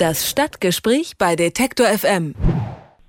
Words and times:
Das 0.00 0.30
Stadtgespräch 0.30 1.18
bei 1.18 1.36
Detektor 1.36 1.86
FM. 1.86 2.34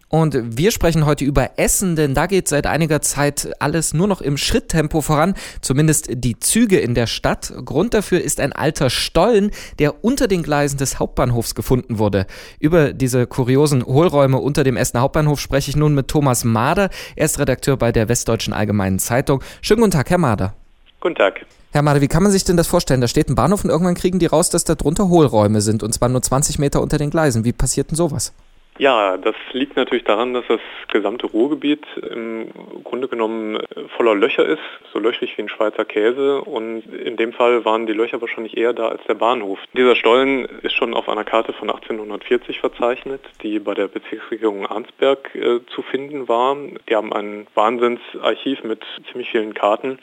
Und 0.09 0.57
wir 0.57 0.71
sprechen 0.71 1.05
heute 1.05 1.23
über 1.23 1.51
Essen, 1.55 1.95
denn 1.95 2.13
da 2.13 2.25
geht 2.25 2.49
seit 2.49 2.67
einiger 2.67 3.01
Zeit 3.01 3.49
alles 3.59 3.93
nur 3.93 4.09
noch 4.09 4.19
im 4.19 4.35
Schritttempo 4.35 4.99
voran, 4.99 5.35
zumindest 5.61 6.09
die 6.11 6.37
Züge 6.37 6.79
in 6.79 6.93
der 6.93 7.07
Stadt. 7.07 7.53
Grund 7.63 7.93
dafür 7.93 8.19
ist 8.19 8.41
ein 8.41 8.51
alter 8.51 8.89
Stollen, 8.89 9.51
der 9.79 10.03
unter 10.03 10.27
den 10.27 10.43
Gleisen 10.43 10.79
des 10.79 10.99
Hauptbahnhofs 10.99 11.55
gefunden 11.55 11.97
wurde. 11.97 12.25
Über 12.59 12.91
diese 12.91 13.25
kuriosen 13.25 13.85
Hohlräume 13.85 14.39
unter 14.39 14.65
dem 14.65 14.75
Essener 14.75 15.03
Hauptbahnhof 15.03 15.39
spreche 15.39 15.69
ich 15.69 15.77
nun 15.77 15.95
mit 15.95 16.09
Thomas 16.09 16.43
Mader. 16.43 16.89
Er 17.15 17.23
ist 17.23 17.39
Redakteur 17.39 17.77
bei 17.77 17.93
der 17.93 18.09
Westdeutschen 18.09 18.51
Allgemeinen 18.53 18.99
Zeitung. 18.99 19.41
Schönen 19.61 19.79
guten 19.79 19.91
Tag, 19.91 20.09
Herr 20.09 20.17
Mader. 20.17 20.55
Guten 20.99 21.15
Tag. 21.15 21.45
Herr 21.73 21.83
Mader, 21.83 22.01
wie 22.01 22.09
kann 22.09 22.21
man 22.21 22.33
sich 22.33 22.43
denn 22.43 22.57
das 22.57 22.67
vorstellen? 22.67 22.99
Da 22.99 23.07
steht 23.07 23.29
ein 23.29 23.35
Bahnhof 23.35 23.63
und 23.63 23.69
irgendwann 23.69 23.95
kriegen 23.95 24.19
die 24.19 24.25
raus, 24.25 24.49
dass 24.49 24.65
da 24.65 24.75
drunter 24.75 25.07
Hohlräume 25.07 25.61
sind 25.61 25.83
und 25.83 25.93
zwar 25.93 26.09
nur 26.09 26.21
20 26.21 26.59
Meter 26.59 26.81
unter 26.81 26.97
den 26.97 27.09
Gleisen. 27.09 27.45
Wie 27.45 27.53
passiert 27.53 27.91
denn 27.91 27.95
sowas? 27.95 28.33
Ja, 28.81 29.15
das 29.15 29.35
liegt 29.51 29.75
natürlich 29.75 30.05
daran, 30.05 30.33
dass 30.33 30.43
das 30.47 30.59
gesamte 30.87 31.27
Ruhrgebiet 31.27 31.85
im 31.97 32.47
Grunde 32.83 33.07
genommen 33.07 33.59
voller 33.95 34.15
Löcher 34.15 34.43
ist, 34.43 34.63
so 34.91 34.97
löchrig 34.97 35.37
wie 35.37 35.43
ein 35.43 35.49
Schweizer 35.49 35.85
Käse. 35.85 36.41
Und 36.41 36.91
in 36.91 37.15
dem 37.15 37.31
Fall 37.31 37.63
waren 37.63 37.85
die 37.85 37.93
Löcher 37.93 38.21
wahrscheinlich 38.21 38.57
eher 38.57 38.73
da 38.73 38.87
als 38.87 39.03
der 39.07 39.13
Bahnhof. 39.13 39.59
Dieser 39.77 39.95
Stollen 39.95 40.45
ist 40.63 40.73
schon 40.73 40.95
auf 40.95 41.07
einer 41.09 41.23
Karte 41.23 41.53
von 41.53 41.69
1840 41.69 42.59
verzeichnet, 42.59 43.21
die 43.43 43.59
bei 43.59 43.75
der 43.75 43.87
Bezirksregierung 43.87 44.65
Arnsberg 44.65 45.29
äh, 45.35 45.59
zu 45.75 45.83
finden 45.83 46.27
war. 46.27 46.57
Die 46.89 46.95
haben 46.95 47.13
ein 47.13 47.45
Wahnsinnsarchiv 47.53 48.63
mit 48.63 48.81
ziemlich 49.11 49.29
vielen 49.29 49.53
Karten. 49.53 49.99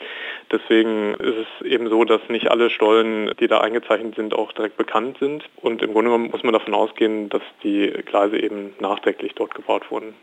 Deswegen 0.53 1.15
ist 1.15 1.35
es 1.35 1.65
eben 1.65 1.89
so, 1.89 2.05
dass 2.05 2.21
nicht 2.29 2.49
alle 2.49 2.69
Stollen, 2.69 3.31
die 3.41 3.47
da 3.47 3.59
eingezeichnet 3.59 4.15
sind, 4.15 4.33
auch 4.33 4.53
direkt 4.53 4.77
bekannt 4.77 5.17
sind. 5.19 5.43
Und 5.57 5.81
im 5.81 5.91
Grunde 5.91 6.11
genommen 6.11 6.31
muss 6.31 6.43
man 6.43 6.53
davon 6.53 6.73
ausgehen, 6.73 7.27
dass 7.27 7.43
die 7.61 7.91
Gleise 8.05 8.39
eben 8.39 8.68
nachträglich 8.79 9.33
dort 9.35 9.55
gebaut 9.55 9.83
wurden. 9.89 10.13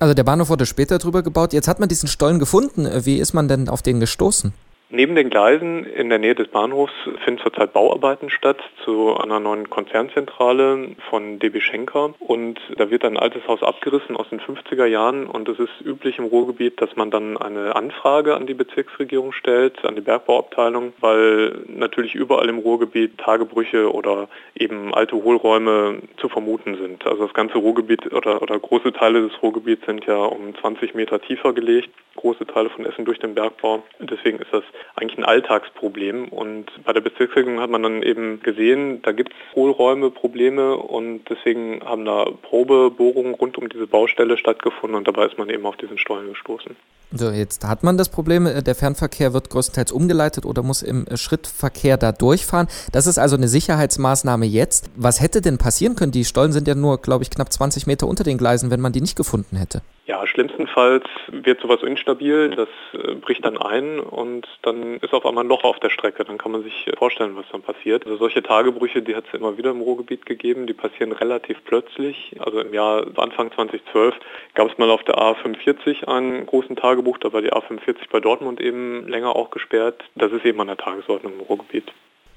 Also 0.00 0.14
der 0.14 0.24
Bahnhof 0.24 0.48
wurde 0.48 0.66
später 0.66 0.98
drüber 0.98 1.22
gebaut. 1.22 1.52
Jetzt 1.52 1.68
hat 1.68 1.80
man 1.80 1.88
diesen 1.88 2.08
Stollen 2.08 2.38
gefunden. 2.38 2.88
Wie 3.04 3.18
ist 3.18 3.32
man 3.32 3.48
denn 3.48 3.68
auf 3.68 3.82
den 3.82 4.00
gestoßen? 4.00 4.52
Neben 4.94 5.16
den 5.16 5.28
Gleisen 5.28 5.84
in 5.86 6.08
der 6.08 6.20
Nähe 6.20 6.36
des 6.36 6.46
Bahnhofs 6.46 6.92
finden 7.24 7.42
zurzeit 7.42 7.72
Bauarbeiten 7.72 8.30
statt 8.30 8.58
zu 8.84 9.16
einer 9.16 9.40
neuen 9.40 9.68
Konzernzentrale 9.68 10.90
von 11.10 11.40
DB 11.40 11.60
Schenker 11.60 12.14
und 12.20 12.60
da 12.76 12.92
wird 12.92 13.04
ein 13.04 13.16
altes 13.16 13.44
Haus 13.48 13.64
abgerissen 13.64 14.16
aus 14.16 14.28
den 14.28 14.38
50er 14.38 14.86
Jahren 14.86 15.26
und 15.26 15.48
es 15.48 15.58
ist 15.58 15.80
üblich 15.84 16.18
im 16.18 16.26
Ruhrgebiet, 16.26 16.80
dass 16.80 16.94
man 16.94 17.10
dann 17.10 17.36
eine 17.36 17.74
Anfrage 17.74 18.36
an 18.36 18.46
die 18.46 18.54
Bezirksregierung 18.54 19.32
stellt, 19.32 19.84
an 19.84 19.96
die 19.96 20.00
Bergbauabteilung, 20.00 20.92
weil 21.00 21.64
natürlich 21.66 22.14
überall 22.14 22.48
im 22.48 22.60
Ruhrgebiet 22.60 23.18
Tagebrüche 23.18 23.92
oder 23.92 24.28
eben 24.54 24.94
alte 24.94 25.16
Hohlräume 25.16 26.02
zu 26.18 26.28
vermuten 26.28 26.76
sind. 26.76 27.04
Also 27.04 27.24
das 27.24 27.34
ganze 27.34 27.58
Ruhrgebiet 27.58 28.12
oder, 28.12 28.40
oder 28.40 28.56
große 28.60 28.92
Teile 28.92 29.22
des 29.22 29.42
Ruhrgebiets 29.42 29.86
sind 29.86 30.06
ja 30.06 30.18
um 30.18 30.54
20 30.54 30.94
Meter 30.94 31.20
tiefer 31.20 31.52
gelegt, 31.52 31.90
große 32.14 32.46
Teile 32.46 32.70
von 32.70 32.86
Essen 32.86 33.04
durch 33.04 33.18
den 33.18 33.34
Bergbau. 33.34 33.82
Deswegen 33.98 34.38
ist 34.38 34.52
das 34.52 34.62
eigentlich 34.96 35.18
ein 35.18 35.24
Alltagsproblem. 35.24 36.28
Und 36.28 36.66
bei 36.84 36.92
der 36.92 37.00
Bezirksregierung 37.00 37.60
hat 37.60 37.70
man 37.70 37.82
dann 37.82 38.02
eben 38.02 38.40
gesehen, 38.42 39.02
da 39.02 39.12
gibt 39.12 39.32
es 39.32 39.56
Hohlräume, 39.56 40.10
Probleme 40.10 40.76
und 40.76 41.24
deswegen 41.28 41.82
haben 41.84 42.04
da 42.04 42.26
Probebohrungen 42.42 43.34
rund 43.34 43.58
um 43.58 43.68
diese 43.68 43.86
Baustelle 43.86 44.38
stattgefunden 44.38 44.96
und 44.96 45.08
dabei 45.08 45.26
ist 45.26 45.38
man 45.38 45.50
eben 45.50 45.66
auf 45.66 45.76
diesen 45.76 45.98
Stollen 45.98 46.28
gestoßen. 46.28 46.76
So, 47.16 47.30
jetzt 47.30 47.64
hat 47.64 47.84
man 47.84 47.96
das 47.96 48.08
Problem, 48.08 48.46
äh, 48.46 48.62
der 48.62 48.74
Fernverkehr 48.74 49.32
wird 49.32 49.50
größtenteils 49.50 49.92
umgeleitet 49.92 50.44
oder 50.44 50.62
muss 50.62 50.82
im 50.82 51.06
äh, 51.06 51.16
Schrittverkehr 51.16 51.96
da 51.96 52.12
durchfahren. 52.12 52.66
Das 52.92 53.06
ist 53.06 53.18
also 53.18 53.36
eine 53.36 53.46
Sicherheitsmaßnahme 53.48 54.46
jetzt. 54.46 54.90
Was 54.96 55.20
hätte 55.20 55.40
denn 55.40 55.58
passieren 55.58 55.94
können? 55.94 56.12
Die 56.12 56.24
Stollen 56.24 56.52
sind 56.52 56.66
ja 56.66 56.74
nur, 56.74 57.00
glaube 57.00 57.22
ich, 57.22 57.30
knapp 57.30 57.52
20 57.52 57.86
Meter 57.86 58.08
unter 58.08 58.24
den 58.24 58.38
Gleisen, 58.38 58.70
wenn 58.70 58.80
man 58.80 58.92
die 58.92 59.00
nicht 59.00 59.16
gefunden 59.16 59.56
hätte. 59.56 59.82
Ja, 60.06 60.26
schlimmstenfalls 60.26 61.04
wird 61.28 61.62
sowas 61.62 61.82
instabil, 61.82 62.50
das 62.50 62.68
äh, 62.92 63.14
bricht 63.14 63.42
dann 63.42 63.56
ein 63.56 64.00
und 64.00 64.46
dann 64.60 64.98
ist 64.98 65.14
auf 65.14 65.24
einmal 65.24 65.44
ein 65.44 65.48
Loch 65.48 65.64
auf 65.64 65.80
der 65.80 65.88
Strecke. 65.88 66.24
Dann 66.24 66.36
kann 66.36 66.52
man 66.52 66.62
sich 66.62 66.90
vorstellen, 66.98 67.36
was 67.36 67.46
dann 67.50 67.62
passiert. 67.62 68.04
Also 68.04 68.18
solche 68.18 68.42
Tagebrüche, 68.42 69.00
die 69.00 69.16
hat 69.16 69.24
es 69.26 69.32
immer 69.32 69.56
wieder 69.56 69.70
im 69.70 69.80
Ruhrgebiet 69.80 70.26
gegeben, 70.26 70.66
die 70.66 70.74
passieren 70.74 71.12
relativ 71.12 71.64
plötzlich. 71.64 72.36
Also 72.38 72.60
im 72.60 72.74
Jahr 72.74 73.06
Anfang 73.16 73.50
2012 73.52 74.14
gab 74.52 74.70
es 74.70 74.76
mal 74.76 74.90
auf 74.90 75.02
der 75.04 75.16
A45 75.16 76.06
einen 76.06 76.44
großen 76.44 76.76
Tagebuch, 76.76 77.16
da 77.16 77.32
war 77.32 77.40
die 77.40 77.52
A45 77.52 78.10
bei 78.10 78.20
Dortmund 78.20 78.60
eben 78.60 79.08
länger 79.08 79.34
auch 79.34 79.50
gesperrt. 79.50 80.04
Das 80.16 80.32
ist 80.32 80.44
eben 80.44 80.60
an 80.60 80.66
der 80.66 80.76
Tagesordnung 80.76 81.32
im 81.32 81.40
Ruhrgebiet. 81.40 81.90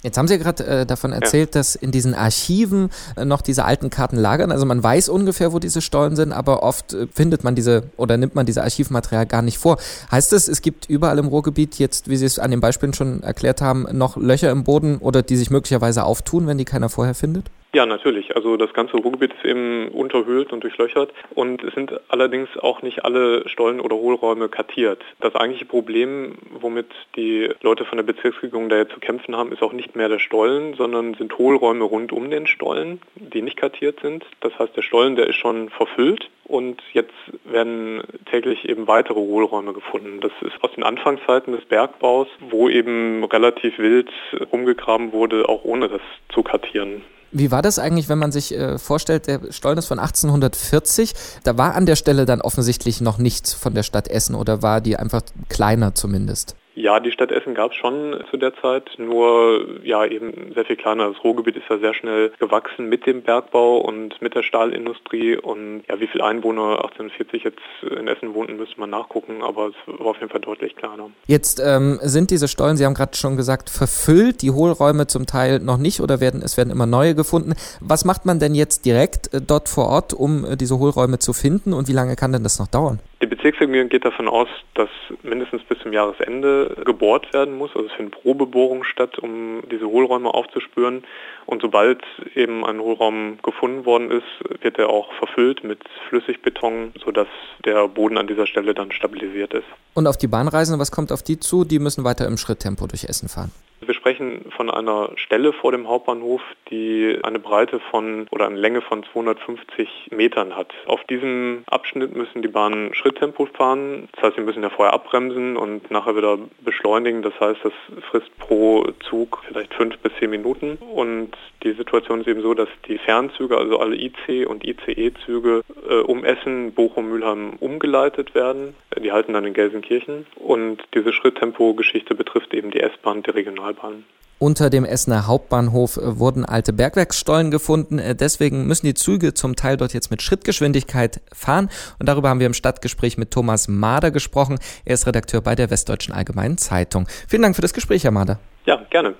Jetzt 0.03 0.17
haben 0.17 0.27
Sie 0.27 0.37
gerade 0.37 0.65
äh, 0.65 0.85
davon 0.85 1.11
erzählt, 1.11 1.55
ja. 1.55 1.59
dass 1.59 1.75
in 1.75 1.91
diesen 1.91 2.13
Archiven 2.13 2.89
äh, 3.15 3.25
noch 3.25 3.41
diese 3.41 3.65
alten 3.65 3.89
Karten 3.89 4.15
lagern. 4.15 4.51
Also 4.51 4.65
man 4.65 4.81
weiß 4.81 5.09
ungefähr, 5.09 5.53
wo 5.53 5.59
diese 5.59 5.81
Stollen 5.81 6.15
sind, 6.15 6.31
aber 6.31 6.61
oft 6.61 6.93
äh, 6.93 7.07
findet 7.11 7.43
man 7.43 7.55
diese 7.55 7.83
oder 7.97 8.15
nimmt 8.17 8.35
man 8.35 8.45
diese 8.45 8.61
Archivmaterial 8.61 9.25
gar 9.25 9.41
nicht 9.41 9.57
vor. 9.57 9.77
Heißt 10.11 10.31
das, 10.33 10.47
es 10.47 10.61
gibt 10.61 10.87
überall 10.87 11.17
im 11.17 11.27
Ruhrgebiet 11.27 11.79
jetzt, 11.79 12.09
wie 12.09 12.17
Sie 12.17 12.25
es 12.25 12.37
an 12.37 12.51
den 12.51 12.59
Beispielen 12.59 12.93
schon 12.93 13.23
erklärt 13.23 13.61
haben, 13.61 13.87
noch 13.91 14.17
Löcher 14.17 14.51
im 14.51 14.63
Boden 14.63 14.97
oder 14.97 15.23
die 15.23 15.35
sich 15.35 15.49
möglicherweise 15.49 16.03
auftun, 16.03 16.45
wenn 16.45 16.59
die 16.59 16.65
keiner 16.65 16.89
vorher 16.89 17.15
findet? 17.15 17.49
Ja, 17.77 17.85
natürlich. 17.85 18.35
Also 18.35 18.57
das 18.57 18.73
ganze 18.73 18.97
Ruhrgebiet 18.97 19.33
ist 19.35 19.45
eben 19.45 19.89
unterhöhlt 19.89 20.51
und 20.51 20.63
durchlöchert 20.63 21.13
und 21.35 21.63
es 21.63 21.75
sind 21.75 21.91
allerdings 22.07 22.49
auch 22.57 22.81
nicht 22.81 23.05
alle 23.05 23.47
Stollen 23.47 23.79
oder 23.79 23.95
Hohlräume 23.95 24.49
kartiert. 24.49 25.03
Das 25.19 25.35
eigentliche 25.35 25.65
Problem, 25.65 26.39
womit 26.59 26.87
die 27.15 27.51
Leute 27.61 27.85
von 27.85 27.97
der 27.99 28.03
Bezirksregierung 28.03 28.69
da 28.69 28.77
jetzt 28.77 28.93
zu 28.93 28.99
kämpfen 28.99 29.35
haben, 29.35 29.51
ist 29.51 29.61
auch 29.61 29.73
nicht 29.73 29.95
mehr 29.95 30.09
der 30.09 30.17
Stollen, 30.17 30.73
sondern 30.73 31.13
sind 31.13 31.37
Hohlräume 31.37 31.83
rund 31.83 32.11
um 32.11 32.31
den 32.31 32.47
Stollen, 32.47 32.99
die 33.13 33.43
nicht 33.43 33.57
kartiert 33.57 33.99
sind. 33.99 34.25
Das 34.39 34.57
heißt, 34.57 34.75
der 34.75 34.81
Stollen, 34.81 35.15
der 35.15 35.27
ist 35.27 35.35
schon 35.35 35.69
verfüllt 35.69 36.31
und 36.45 36.81
jetzt 36.93 37.13
werden 37.43 38.01
täglich 38.25 38.67
eben 38.67 38.87
weitere 38.87 39.19
Hohlräume 39.19 39.73
gefunden. 39.73 40.19
Das 40.19 40.31
ist 40.41 40.63
aus 40.63 40.71
den 40.71 40.83
Anfangszeiten 40.83 41.53
des 41.53 41.65
Bergbaus, 41.65 42.27
wo 42.39 42.69
eben 42.69 43.23
relativ 43.25 43.77
wild 43.77 44.09
rumgegraben 44.51 45.11
wurde, 45.11 45.47
auch 45.47 45.63
ohne 45.63 45.89
das 45.89 46.01
zu 46.29 46.41
kartieren. 46.41 47.03
Wie 47.31 47.51
war 47.51 47.61
das 47.61 47.79
eigentlich, 47.79 48.09
wenn 48.09 48.17
man 48.17 48.31
sich 48.31 48.53
äh, 48.53 48.77
vorstellt, 48.77 49.27
der 49.27 49.51
Stollen 49.51 49.77
ist 49.77 49.87
von 49.87 49.99
1840, 49.99 51.13
da 51.43 51.57
war 51.57 51.75
an 51.75 51.85
der 51.85 51.95
Stelle 51.95 52.25
dann 52.25 52.41
offensichtlich 52.41 53.01
noch 53.01 53.17
nichts 53.17 53.53
von 53.53 53.73
der 53.73 53.83
Stadt 53.83 54.07
Essen 54.07 54.35
oder 54.35 54.61
war 54.61 54.81
die 54.81 54.97
einfach 54.97 55.21
kleiner 55.49 55.93
zumindest? 55.93 56.55
Ja, 56.77 56.99
die 56.99 57.11
Stadt 57.11 57.31
Essen 57.31 57.55
gab 57.55 57.71
es 57.71 57.77
schon 57.77 58.23
zu 58.29 58.37
der 58.37 58.53
Zeit, 58.61 58.91
nur 58.99 59.83
ja 59.83 60.05
eben 60.05 60.53
sehr 60.53 60.63
viel 60.63 60.75
kleiner. 60.75 61.11
Das 61.11 61.23
Ruhrgebiet 61.23 61.55
ist 61.55 61.67
ja 61.71 61.79
sehr 61.79 61.95
schnell 61.95 62.31
gewachsen 62.37 62.87
mit 62.87 63.07
dem 63.07 63.23
Bergbau 63.23 63.79
und 63.79 64.21
mit 64.21 64.35
der 64.35 64.43
Stahlindustrie 64.43 65.37
und 65.37 65.81
ja, 65.89 65.99
wie 65.99 66.05
viele 66.05 66.23
Einwohner 66.23 66.83
1840 66.83 67.45
jetzt 67.45 67.57
in 67.81 68.07
Essen 68.07 68.35
wohnten, 68.35 68.57
müsste 68.57 68.79
man 68.79 68.91
nachgucken, 68.91 69.41
aber 69.41 69.69
es 69.69 69.73
war 69.87 70.05
auf 70.05 70.17
jeden 70.19 70.29
Fall 70.29 70.41
deutlich 70.41 70.75
kleiner. 70.75 71.09
Jetzt 71.25 71.59
ähm, 71.65 71.97
sind 72.03 72.29
diese 72.29 72.47
Stollen, 72.47 72.77
Sie 72.77 72.85
haben 72.85 72.93
gerade 72.93 73.17
schon 73.17 73.37
gesagt, 73.37 73.71
verfüllt, 73.71 74.43
die 74.43 74.51
Hohlräume 74.51 75.07
zum 75.07 75.25
Teil 75.25 75.57
noch 75.57 75.77
nicht 75.77 75.99
oder 75.99 76.19
werden 76.19 76.43
es 76.43 76.57
werden 76.57 76.69
immer 76.69 76.85
neue 76.85 77.15
gefunden. 77.15 77.55
Was 77.81 78.05
macht 78.05 78.27
man 78.27 78.37
denn 78.37 78.53
jetzt 78.53 78.85
direkt 78.85 79.33
äh, 79.33 79.41
dort 79.41 79.67
vor 79.67 79.87
Ort, 79.87 80.13
um 80.13 80.45
äh, 80.45 80.55
diese 80.55 80.77
Hohlräume 80.77 81.17
zu 81.17 81.33
finden 81.33 81.73
und 81.73 81.87
wie 81.87 81.93
lange 81.93 82.15
kann 82.15 82.33
denn 82.33 82.43
das 82.43 82.59
noch 82.59 82.67
dauern? 82.67 82.99
Die 83.19 83.25
Bezirksregierung 83.25 83.89
geht 83.89 84.05
davon 84.05 84.27
aus, 84.27 84.47
dass 84.75 84.89
mindestens 85.23 85.63
bis 85.63 85.79
zum 85.79 85.91
Jahresende 85.91 86.75
gebohrt 86.85 87.33
werden 87.33 87.57
muss. 87.57 87.71
Also 87.75 87.87
es 87.87 87.93
finden 87.93 88.11
Probebohrungen 88.11 88.83
statt, 88.83 89.17
um 89.17 89.63
diese 89.71 89.87
Hohlräume 89.87 90.31
aufzuspüren. 90.31 91.03
Und 91.47 91.63
sobald 91.63 92.03
eben 92.35 92.63
ein 92.63 92.79
Hohlraum 92.79 93.39
gefunden 93.41 93.85
worden 93.85 94.11
ist, 94.11 94.61
wird 94.61 94.77
er 94.77 94.89
auch 94.89 95.11
verfüllt 95.13 95.63
mit 95.63 95.79
Flüssigbeton, 96.09 96.93
sodass 97.03 97.27
der 97.65 97.87
Boden 97.87 98.19
an 98.19 98.27
dieser 98.27 98.45
Stelle 98.45 98.75
dann 98.75 98.91
stabilisiert 98.91 99.51
ist. 99.53 99.65
Und 99.95 100.05
auf 100.05 100.17
die 100.17 100.27
Bahnreisenden, 100.27 100.79
was 100.79 100.91
kommt 100.91 101.11
auf 101.11 101.23
die 101.23 101.39
zu? 101.39 101.65
Die 101.65 101.79
müssen 101.79 102.03
weiter 102.03 102.27
im 102.27 102.37
Schritttempo 102.37 102.85
durch 102.85 103.05
Essen 103.05 103.29
fahren. 103.29 103.51
Wir 103.81 103.95
sprechen 104.07 104.45
von 104.55 104.69
einer 104.69 105.11
Stelle 105.17 105.51
vor 105.51 105.73
dem 105.73 105.89
Hauptbahnhof, 105.89 106.41
die 106.69 107.19
eine 107.23 107.39
Breite 107.39 107.81
von 107.91 108.25
oder 108.31 108.45
eine 108.45 108.57
Länge 108.57 108.79
von 108.79 109.03
250 109.03 110.11
Metern 110.11 110.55
hat. 110.55 110.73
Auf 110.85 111.03
diesem 111.03 111.63
Abschnitt 111.67 112.15
müssen 112.15 112.41
die 112.41 112.47
Bahnen 112.47 112.93
Schritttempo 112.93 113.47
fahren. 113.47 114.07
Das 114.13 114.23
heißt, 114.23 114.35
sie 114.37 114.43
müssen 114.43 114.63
ja 114.63 114.69
vorher 114.69 114.93
abbremsen 114.93 115.57
und 115.57 115.91
nachher 115.91 116.15
wieder 116.15 116.37
beschleunigen. 116.61 117.21
Das 117.21 117.37
heißt, 117.37 117.59
das 117.63 117.73
frisst 118.09 118.37
pro 118.37 118.87
Zug 119.09 119.43
vielleicht 119.45 119.73
fünf 119.73 119.97
bis 119.97 120.13
zehn 120.19 120.29
Minuten. 120.29 120.77
Und 120.77 121.31
die 121.63 121.73
Situation 121.73 122.21
ist 122.21 122.27
eben 122.27 122.41
so, 122.41 122.53
dass 122.53 122.69
die 122.87 122.99
Fernzüge, 122.99 123.57
also 123.57 123.77
alle 123.77 123.97
IC 123.97 124.47
und 124.47 124.65
ICE-Züge 124.65 125.63
äh, 125.89 125.95
um 125.95 126.23
Essen, 126.23 126.71
Bochum, 126.73 127.09
Mülheim 127.09 127.55
umgeleitet 127.59 128.35
werden. 128.35 128.73
Die 128.97 129.11
halten 129.11 129.33
dann 129.33 129.43
in 129.43 129.53
Gelsenkirchen. 129.53 130.25
Und 130.35 130.81
diese 130.93 131.11
Schritttempo-Geschichte 131.11 132.15
betrifft 132.15 132.53
eben 132.53 132.71
die 132.71 132.79
S-Bahn, 132.79 133.21
die 133.23 133.31
Regionalbahn. 133.31 133.96
Unter 134.39 134.69
dem 134.69 134.85
Essener 134.85 135.25
Hauptbahnhof 135.25 135.97
äh, 135.97 136.19
wurden 136.19 136.45
alte 136.45 136.71
Bergwerksstollen 136.71 137.49
gefunden. 137.49 137.97
Äh, 137.97 138.15
deswegen 138.15 138.67
müssen 138.67 138.85
die 138.85 138.93
Züge 138.93 139.33
zum 139.33 139.55
Teil 139.55 139.77
dort 139.77 139.93
jetzt 139.93 140.11
mit 140.11 140.21
Schrittgeschwindigkeit 140.21 141.21
fahren. 141.33 141.69
Und 141.97 142.07
darüber 142.07 142.29
haben 142.29 142.39
wir 142.39 142.45
im 142.45 142.53
Stadtgespräch 142.53 143.17
mit 143.17 143.31
Thomas 143.31 143.67
Mader 143.67 144.11
gesprochen. 144.11 144.59
Er 144.85 144.93
ist 144.93 145.07
Redakteur 145.07 145.41
bei 145.41 145.55
der 145.55 145.71
Westdeutschen 145.71 146.13
Allgemeinen 146.13 146.59
Zeitung. 146.59 147.07
Vielen 147.27 147.41
Dank 147.41 147.55
für 147.55 147.63
das 147.63 147.73
Gespräch, 147.73 148.03
Herr 148.03 148.11
Mader. 148.11 148.39
Ja, 148.65 148.79
gerne. 148.91 149.15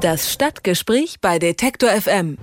Das 0.00 0.32
Stadtgespräch 0.32 1.20
bei 1.20 1.38
Detektor 1.38 1.90
FM. 1.90 2.38